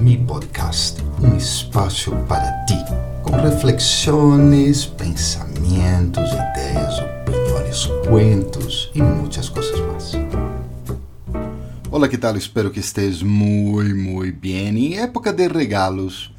[0.00, 2.74] Mi Podcast, um espaço para ti,
[3.22, 10.12] com reflexões, pensamentos, ideias, opiniões, cuentos e muitas coisas mais.
[11.90, 12.34] Olá, que tal?
[12.38, 14.94] Espero que estés muito, muito bem.
[14.94, 16.32] Em época de regalos,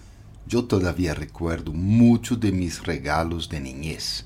[0.52, 4.26] eu todavia recuerdo muito de mis regalos de niñez.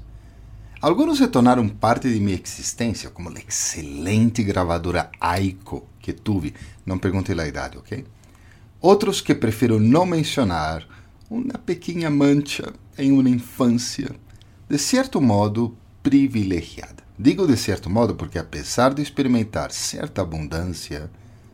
[0.82, 6.54] Alguns se tornaram parte de minha existência, como a excelente gravadora Aiko que tive.
[6.86, 8.06] Não perguntei a idade, ok?
[8.82, 10.88] Outros que prefiro não mencionar,
[11.30, 14.10] uma pequena mancha em uma infância,
[14.70, 17.04] de certo modo privilegiada.
[17.18, 21.10] Digo de certo modo porque, apesar de experimentar certa abundância,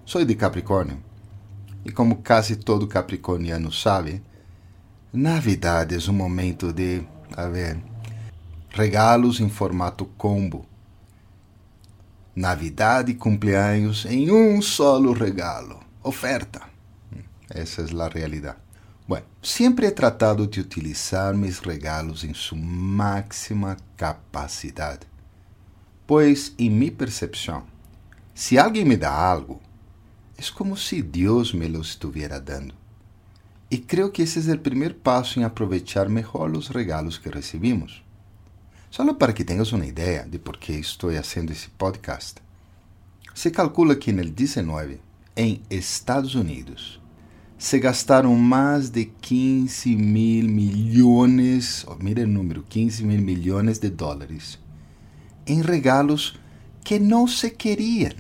[0.06, 0.98] sou de Capricórnio.
[1.86, 4.22] E como quase todo capricorniano sabe,
[5.14, 7.04] Navidade é um momento de,
[7.36, 7.78] a ver,
[8.70, 10.66] regalos em formato combo.
[12.36, 15.80] Navidade e cumpleaños em um solo regalo.
[16.04, 16.71] Oferta.
[17.54, 18.58] Essa é a realidade.
[19.08, 25.06] Bueno, sempre he tratado de utilizar mis regalos em sua máxima capacidade.
[26.08, 27.66] Pois, em minha percepção,
[28.34, 29.60] se alguém me dá algo,
[30.38, 32.74] é como se Deus me lo estivesse dando.
[33.70, 38.04] E creio que esse é o primeiro passo em aproveitar melhor os regalos que recebemos.
[38.90, 42.36] Só para que tenhas uma ideia de por que estou fazendo esse podcast.
[43.34, 45.02] Se calcula que no 19,
[45.36, 47.01] em Estados Unidos,
[47.62, 53.88] se gastaram mais de 15 mil milhões, oh, mire o número, 15 mil milhões de
[53.88, 54.58] dólares,
[55.46, 56.40] em regalos
[56.84, 58.14] que não se queriam.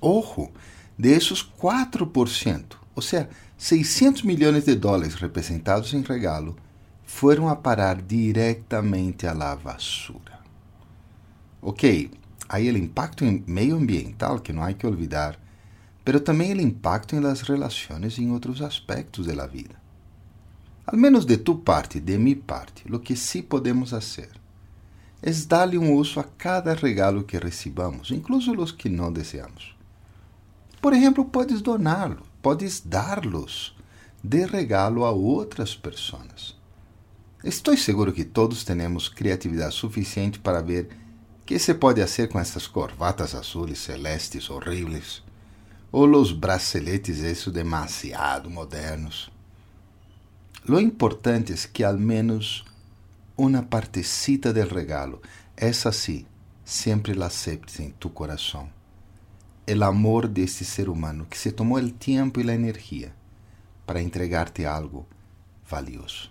[0.00, 0.48] Ojo,
[0.96, 6.54] de esses 4%, ou seja, 600 milhões de dólares representados em regalo,
[7.02, 10.38] foram a parar diretamente à la basura.
[11.60, 12.12] Ok,
[12.48, 15.36] aí o impacto meio ambiental que não há que olvidar
[16.08, 19.74] pero também o impacto em las relações e em outros aspectos da vida.
[20.86, 24.30] Al menos de tu parte, de mi parte, lo que sí podemos fazer
[25.20, 29.76] é dar-lhe um uso a cada regalo que recebamos, incluso os que não desejamos.
[30.80, 33.76] Por exemplo, podes doná-los, podes dar-los
[34.24, 36.56] de regalo a outras pessoas.
[37.44, 40.88] Estou seguro que todos temos criatividade suficiente para ver
[41.44, 45.27] que se pode fazer com essas corbatas azuis celestes horríveis
[45.90, 49.30] ou os braceletes esses demasiado modernos.
[50.66, 52.64] Lo importante é que al menos
[53.36, 55.22] uma partecita del regalo,
[55.56, 56.26] essa sim,
[56.64, 58.68] sempre la aceptes em tu coração.
[59.66, 63.14] El amor deste ser humano que se tomou o tempo e a energia
[63.86, 65.06] para entregarte algo
[65.68, 66.30] valioso.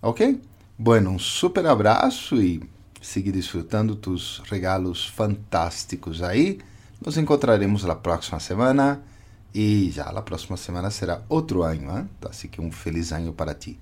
[0.00, 0.40] Ok?
[0.78, 2.62] Bueno, um super abraço e
[3.00, 6.58] siga desfrutando tus regalos fantásticos aí.
[7.04, 9.02] Nos encontraremos la próxima semana
[9.52, 12.08] e já la próxima semana será outro ano, hein?
[12.30, 13.76] Assim que um feliz ano para ti.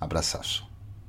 [0.00, 0.71] Abraço.